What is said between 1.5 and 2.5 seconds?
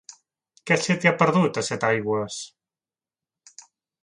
a Setaigües?